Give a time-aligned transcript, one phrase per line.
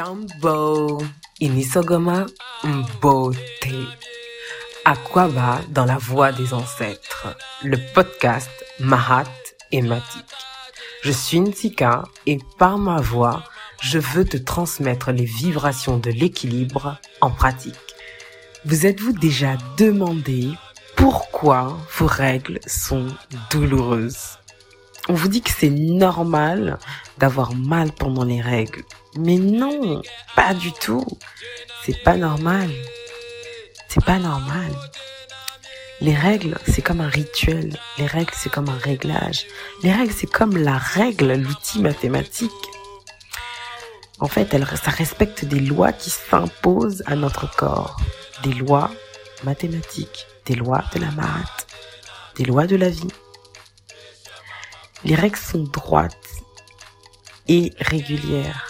[0.00, 1.02] Jambo,
[1.40, 2.24] Inisogoma,
[2.64, 3.36] Mbote.
[4.86, 9.30] Aquaba dans la voix des ancêtres, le podcast Mahat
[9.72, 10.24] et Matik.
[11.02, 13.44] Je suis Ntika et par ma voix,
[13.82, 17.76] je veux te transmettre les vibrations de l'équilibre en pratique.
[18.64, 20.48] Vous êtes-vous déjà demandé
[20.96, 23.08] pourquoi vos règles sont
[23.50, 24.38] douloureuses?
[25.10, 26.78] On vous dit que c'est normal
[27.18, 28.82] d'avoir mal pendant les règles.
[29.16, 30.02] Mais non,
[30.36, 31.06] pas du tout.
[31.84, 32.70] C'est pas normal.
[33.88, 34.72] C'est pas normal.
[36.00, 37.76] Les règles, c'est comme un rituel.
[37.98, 39.46] Les règles, c'est comme un réglage.
[39.82, 42.50] Les règles, c'est comme la règle, l'outil mathématique.
[44.18, 47.96] En fait, ça respecte des lois qui s'imposent à notre corps.
[48.42, 48.90] Des lois
[49.44, 51.66] mathématiques, des lois de la maths,
[52.36, 53.12] des lois de la vie.
[55.04, 56.14] Les règles sont droites
[57.48, 58.69] et régulières,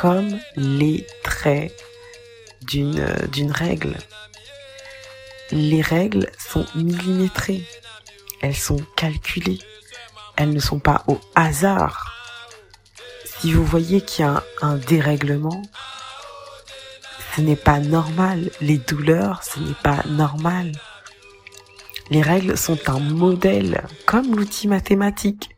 [0.00, 1.74] comme les traits
[2.62, 3.98] d'une, règle.
[5.52, 7.62] Les règles sont millimétrées,
[8.40, 9.58] elles sont calculées,
[10.36, 12.14] elles ne sont pas au hasard.
[13.26, 15.60] Si vous voyez qu'il y a un dérèglement,
[17.36, 18.50] ce n'est pas normal.
[18.62, 20.72] Les douleurs, ce n'est pas normal.
[22.08, 25.50] Les règles sont un modèle, comme l'outil mathématique.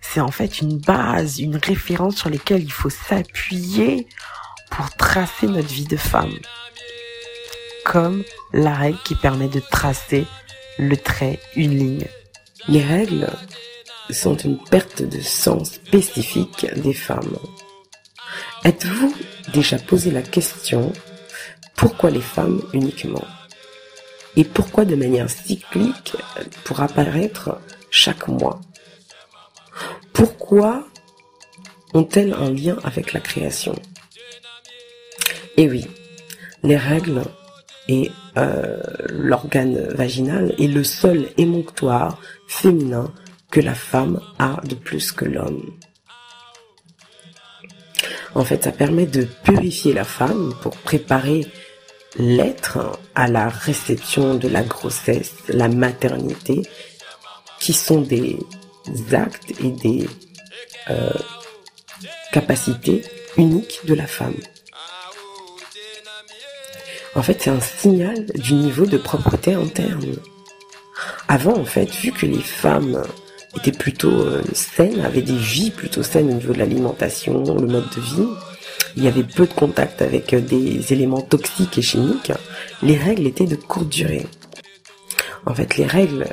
[0.00, 4.06] C'est en fait une base, une référence sur laquelle il faut s'appuyer
[4.70, 6.34] pour tracer notre vie de femme.
[7.84, 10.26] Comme la règle qui permet de tracer
[10.78, 12.06] le trait, une ligne.
[12.68, 13.28] Les règles
[14.10, 17.36] sont une perte de sens spécifique des femmes.
[18.64, 19.14] Êtes-vous
[19.52, 20.92] déjà posé la question
[21.76, 23.24] pourquoi les femmes uniquement?
[24.36, 26.14] Et pourquoi de manière cyclique
[26.64, 27.58] pour apparaître
[27.90, 28.60] chaque mois?
[30.12, 30.86] Pourquoi
[31.94, 33.74] ont-elles un lien avec la création?
[35.56, 35.86] Eh oui,
[36.62, 37.22] les règles
[37.88, 43.12] et euh, l'organe vaginal est le seul émonctoire féminin
[43.50, 45.72] que la femme a de plus que l'homme.
[48.34, 51.46] En fait, ça permet de purifier la femme pour préparer
[52.16, 56.62] l'être à la réception de la grossesse, la maternité,
[57.58, 58.38] qui sont des
[59.12, 60.08] actes et des
[60.90, 61.10] euh,
[62.32, 63.02] capacités
[63.36, 64.36] uniques de la femme.
[67.14, 70.16] En fait, c'est un signal du niveau de propreté interne.
[71.28, 73.02] Avant, en fait, vu que les femmes
[73.56, 77.88] étaient plutôt euh, saines, avaient des vies plutôt saines au niveau de l'alimentation, le mode
[77.94, 78.28] de vie,
[78.96, 82.32] il y avait peu de contact avec euh, des éléments toxiques et chimiques,
[82.82, 84.26] les règles étaient de courte durée.
[85.46, 86.26] En fait, les règles,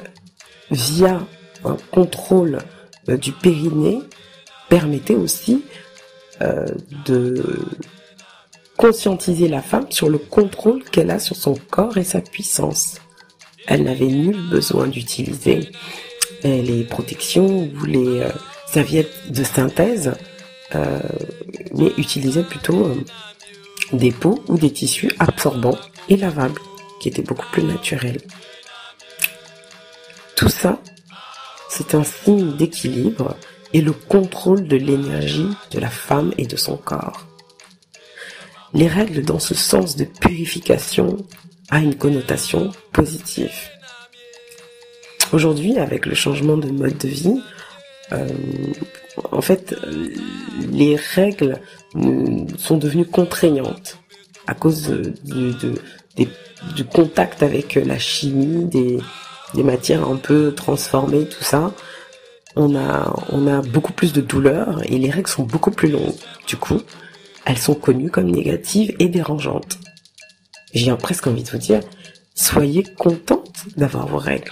[0.70, 1.22] via
[1.66, 2.60] un contrôle
[3.10, 4.02] euh, du périnée,
[4.70, 5.64] permettaient aussi
[7.06, 7.66] de
[8.78, 12.98] conscientiser la femme sur le contrôle qu'elle a sur son corps et sa puissance.
[13.66, 15.72] Elle n'avait nul besoin d'utiliser
[16.44, 18.30] les protections ou les euh,
[18.66, 20.14] serviettes de synthèse,
[20.76, 21.00] euh,
[21.74, 22.96] mais utilisait plutôt euh,
[23.94, 25.78] des peaux ou des tissus absorbants
[26.10, 26.60] et lavables,
[27.00, 28.22] qui étaient beaucoup plus naturels.
[30.36, 30.80] Tout ça,
[31.78, 33.36] c'est un signe d'équilibre
[33.72, 37.28] et le contrôle de l'énergie de la femme et de son corps.
[38.74, 41.18] Les règles dans ce sens de purification
[41.70, 43.54] a une connotation positive.
[45.34, 47.42] Aujourd'hui, avec le changement de mode de vie,
[48.12, 48.28] euh,
[49.32, 49.76] en fait,
[50.72, 51.62] les règles
[52.58, 54.00] sont devenues contraignantes
[54.48, 54.90] à cause
[55.24, 55.54] du,
[56.76, 59.00] du contact avec la chimie, des,
[59.54, 61.74] des matières un peu transformées, tout ça.
[62.56, 66.16] On a, on a beaucoup plus de douleurs et les règles sont beaucoup plus longues.
[66.48, 66.82] Du coup,
[67.46, 69.78] elles sont connues comme négatives et dérangeantes.
[70.74, 71.82] J'ai presque envie de vous dire,
[72.36, 74.52] soyez contente d'avoir vos règles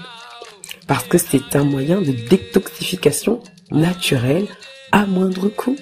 [0.87, 3.41] parce que c'est un moyen de détoxification
[3.71, 4.47] naturelle
[4.91, 5.77] à moindre coût.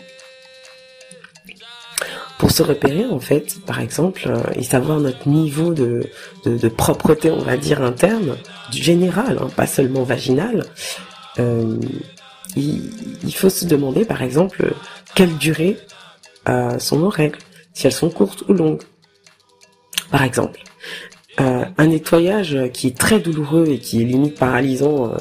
[2.40, 6.10] Pour se repérer, en fait, par exemple, euh, et savoir notre niveau de,
[6.46, 8.36] de, propreté, on va dire, interne,
[8.74, 10.66] du général, hein, pas seulement vaginal,
[11.40, 11.78] euh,
[12.56, 12.92] il,
[13.24, 14.74] il, faut se demander, par exemple,
[15.16, 15.78] quelle durée
[16.50, 17.40] euh, sont nos règles,
[17.74, 18.84] si elles sont courtes ou longues.
[20.12, 20.60] Par exemple,
[21.42, 25.18] euh, un nettoyage qui est très douloureux et qui est limite paralysant euh,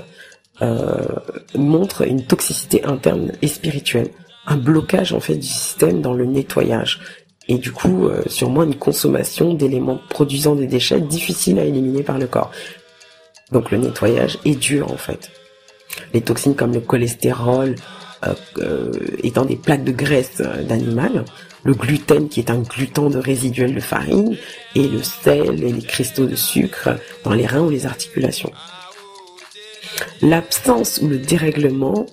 [0.60, 1.06] euh,
[1.54, 4.10] montre une toxicité interne et spirituelle,
[4.46, 7.00] un blocage en fait du système dans le nettoyage
[7.48, 12.26] et du coup sûrement une consommation d'éléments produisant des déchets difficiles à éliminer par le
[12.26, 12.50] corps.
[13.52, 15.30] Donc le nettoyage est dur en fait.
[16.14, 17.74] Les toxines comme le cholestérol,
[19.22, 21.24] étant des plaques de graisse d'animal,
[21.64, 24.36] le gluten qui est un gluten de résiduel de farine,
[24.74, 26.90] et le sel et les cristaux de sucre
[27.24, 28.52] dans les reins ou les articulations.
[30.22, 32.06] L'absence ou le dérèglement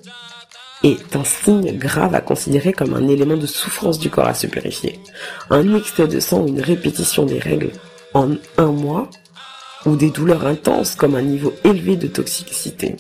[0.84, 4.48] est un signe grave à considérer comme un élément de souffrance du corps à se
[4.48, 5.00] purifier.
[5.50, 7.72] Un excès de sang ou une répétition des règles
[8.14, 9.10] en un mois
[9.86, 12.96] ou des douleurs intenses comme un niveau élevé de toxicité.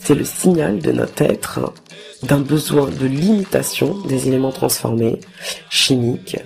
[0.00, 1.72] C'est le signal de notre être
[2.22, 5.20] d'un besoin de limitation des éléments transformés,
[5.70, 6.38] chimiques.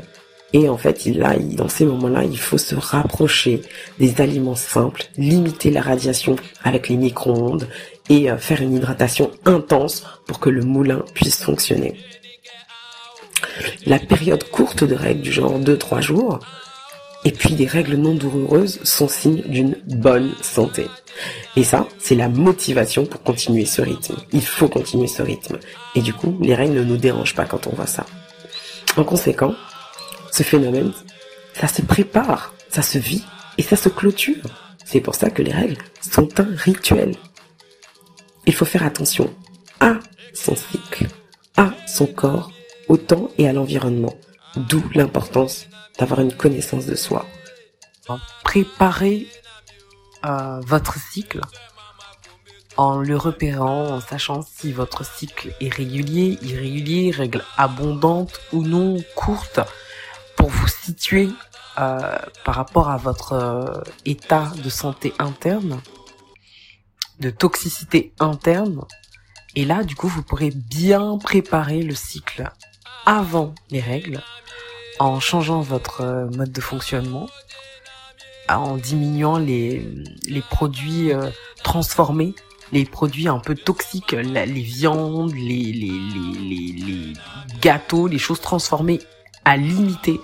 [0.52, 3.62] Et en fait, là, dans ces moments-là, il faut se rapprocher
[3.99, 7.69] des aliments simples, limiter la radiation avec les micro-ondes
[8.08, 11.94] et euh, faire une hydratation intense pour que le moulin puisse fonctionner.
[13.87, 16.41] La période courte de règles du genre 2-3 jours,
[17.25, 20.87] et puis des règles non douloureuses sont signe d'une bonne santé.
[21.56, 24.17] Et ça, c'est la motivation pour continuer ce rythme.
[24.32, 25.58] Il faut continuer ce rythme.
[25.94, 28.06] Et du coup, les règles ne nous dérangent pas quand on voit ça.
[28.96, 29.55] En conséquent,
[30.32, 30.93] ce phénomène,
[31.55, 33.25] ça se prépare, ça se vit
[33.58, 34.44] et ça se clôture.
[34.84, 37.14] C'est pour ça que les règles sont un rituel.
[38.46, 39.31] Il faut faire attention
[39.81, 39.99] à
[40.32, 41.08] son cycle,
[41.56, 42.50] à son corps,
[42.88, 44.14] au temps et à l'environnement.
[44.56, 45.66] D'où l'importance
[45.98, 47.26] d'avoir une connaissance de soi.
[48.42, 49.28] Préparer
[50.25, 51.40] euh, votre cycle
[52.76, 58.96] en le repérant, en sachant si votre cycle est régulier, irrégulier, règle abondante ou non,
[59.14, 59.60] courte,
[60.37, 61.28] pour vous situer
[61.78, 65.81] euh, par rapport à votre euh, état de santé interne,
[67.20, 68.81] de toxicité interne.
[69.56, 72.50] Et là, du coup, vous pourrez bien préparer le cycle
[73.04, 74.22] avant les règles
[75.00, 77.26] en changeant votre euh, mode de fonctionnement,
[78.50, 79.88] en diminuant les,
[80.29, 81.31] les produits euh,
[81.64, 82.35] transformés,
[82.70, 87.12] les produits un peu toxiques, les viandes, les, les, les, les,
[87.62, 89.00] gâteaux, les choses transformées,
[89.47, 90.20] à limiter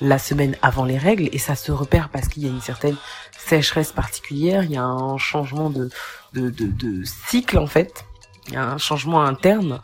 [0.00, 1.28] la semaine avant les règles.
[1.32, 2.96] Et ça se repère parce qu'il y a une certaine
[3.38, 5.88] sécheresse particulière, il y a un changement de,
[6.32, 8.04] de, de, de cycle en fait,
[8.48, 9.80] il y a un changement interne,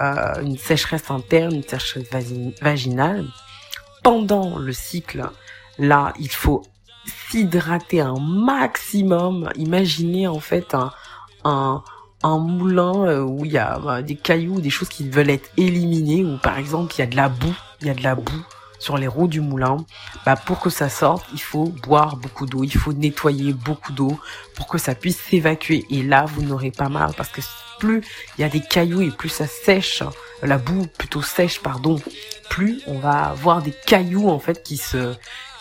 [0.00, 2.06] euh, une sécheresse interne, une sécheresse
[2.62, 3.26] vaginale
[4.02, 5.28] pendant le cycle,
[5.78, 6.62] là, il faut
[7.30, 9.50] s'hydrater un maximum.
[9.56, 10.92] Imaginez en fait un,
[11.44, 15.50] un, moulin euh, où il y a bah, des cailloux, des choses qui veulent être
[15.56, 18.14] éliminées, ou par exemple il y a de la boue, il y a de la
[18.14, 18.44] boue
[18.78, 19.78] sur les roues du moulin,
[20.24, 24.18] bah pour que ça sorte, il faut boire beaucoup d'eau, il faut nettoyer beaucoup d'eau
[24.54, 25.84] pour que ça puisse s'évacuer.
[25.90, 27.40] Et là, vous n'aurez pas mal parce que
[27.80, 28.02] plus
[28.36, 30.02] il y a des cailloux et plus ça sèche,
[30.42, 32.00] la boue plutôt sèche, pardon,
[32.48, 35.14] plus on va avoir des cailloux en fait qui se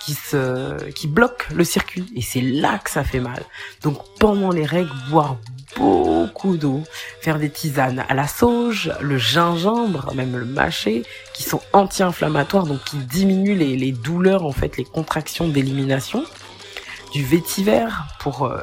[0.06, 3.44] qui se qui bloquent le circuit et c'est là que ça fait mal.
[3.82, 5.38] Donc pendant les règles, boire
[5.76, 6.84] beaucoup d'eau,
[7.22, 11.04] faire des tisanes à la sauge, le gingembre, même le mâcher,
[11.34, 16.24] qui sont anti-inflammatoires, donc qui diminuent les, douleurs, en fait, les contractions d'élimination,
[17.14, 17.88] du vétiver
[18.20, 18.60] pour euh,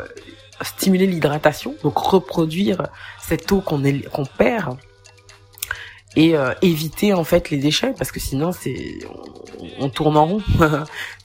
[0.62, 2.88] stimuler l'hydratation, donc reproduire
[3.20, 4.78] cette eau qu'on perd
[6.16, 8.98] et euh, éviter en fait les déchets parce que sinon c'est
[9.78, 10.42] on, tourne en rond.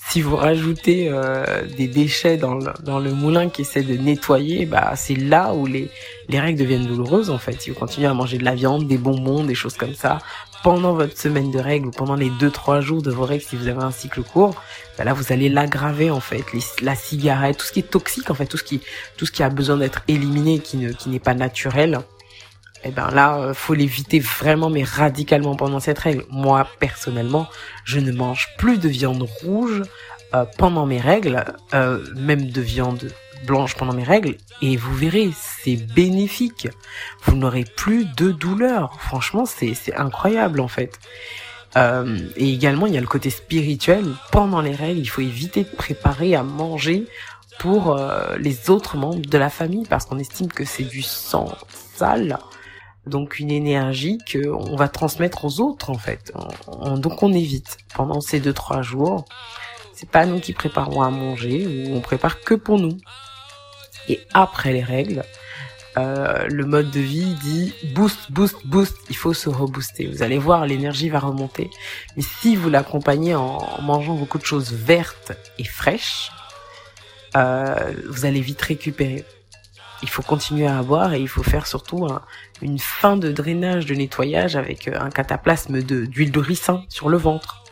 [0.09, 4.65] si vous rajoutez euh, des déchets dans le, dans le moulin qui essaie de nettoyer,
[4.65, 5.89] bah c'est là où les
[6.29, 7.61] les règles deviennent douloureuses en fait.
[7.61, 10.19] Si vous continuez à manger de la viande, des bonbons, des choses comme ça
[10.63, 13.67] pendant votre semaine de règles ou pendant les 2-3 jours de vos règles si vous
[13.67, 14.61] avez un cycle court,
[14.97, 16.43] bah là vous allez l'aggraver en fait.
[16.81, 18.81] la cigarette, tout ce qui est toxique en fait, tout ce qui
[19.17, 21.99] tout ce qui a besoin d'être éliminé, qui ne qui n'est pas naturel
[22.83, 26.23] eh ben là, euh, faut l'éviter vraiment, mais radicalement pendant cette règle.
[26.29, 27.47] Moi, personnellement,
[27.83, 29.83] je ne mange plus de viande rouge
[30.33, 31.43] euh, pendant mes règles,
[31.73, 33.11] euh, même de viande
[33.45, 35.31] blanche pendant mes règles, et vous verrez,
[35.63, 36.67] c'est bénéfique.
[37.23, 38.97] Vous n'aurez plus de douleur.
[38.99, 40.99] Franchement, c'est incroyable en fait.
[41.77, 44.03] et également, il y a le côté spirituel.
[44.31, 47.05] Pendant les règles, il faut éviter de préparer à manger
[47.59, 47.97] pour
[48.37, 51.55] les autres membres de la famille parce qu'on estime que c'est du sang
[51.95, 52.39] sale
[53.05, 56.31] donc une énergie que on va transmettre aux autres en fait.
[56.97, 59.25] donc on évite pendant ces deux trois jours.
[59.93, 62.97] C'est pas nous qui préparons à manger ou on prépare que pour nous.
[64.07, 65.23] Et après les règles,
[65.97, 68.95] euh, le mode de vie dit boost, boost, boost.
[69.09, 70.07] Il faut se rebooster.
[70.07, 71.69] Vous allez voir, l'énergie va remonter.
[72.15, 76.31] Mais si vous l'accompagnez en mangeant beaucoup de choses vertes et fraîches,
[77.35, 79.25] euh, vous allez vite récupérer
[80.01, 82.07] il faut continuer à boire et il faut faire surtout
[82.61, 87.17] une fin de drainage, de nettoyage avec euh, un cataplasme d'huile de ricin sur le
[87.17, 87.63] ventre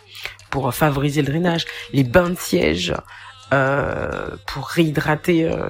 [0.50, 1.66] pour favoriser le drainage.
[1.94, 2.94] Les bains de siège
[3.54, 5.70] euh, pour réhydrater euh,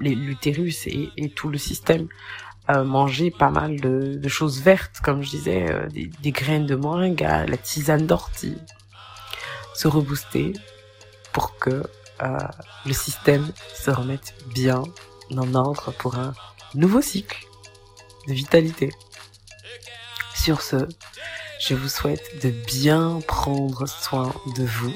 [0.00, 2.08] l'utérus et, tout le système.
[2.70, 7.56] euh, manger pas mal de, choses vertes, comme je disais, des, graines de moringa, la
[7.58, 8.56] tisane d'ortie,
[9.74, 10.54] se rebooster
[11.32, 11.82] pour que
[12.20, 14.82] le système se remette bien
[15.36, 16.34] en ordre pour un
[16.74, 17.46] nouveau cycle
[18.28, 18.92] de vitalité.
[20.34, 20.88] Sur ce,
[21.60, 24.94] je vous souhaite de bien prendre soin de vous,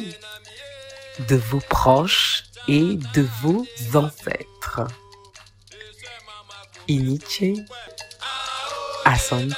[1.29, 4.87] de vos proches et de vos ancêtres.
[9.05, 9.55] Asante,